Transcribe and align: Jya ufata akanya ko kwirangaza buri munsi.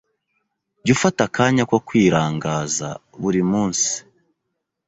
Jya 0.83 0.93
ufata 0.95 1.21
akanya 1.27 1.63
ko 1.71 1.77
kwirangaza 1.87 2.89
buri 3.21 3.41
munsi. 3.51 3.91